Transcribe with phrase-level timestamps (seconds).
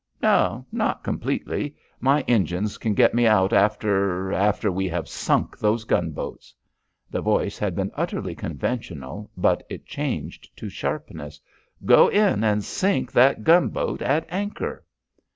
[0.19, 1.75] "No, not completely.
[1.99, 6.55] My engines can get me out after after we have sunk those gunboats."
[7.11, 11.39] The voice had been utterly conventional but it changed to sharpness.
[11.85, 14.83] "Go in and sink that gunboat at anchor."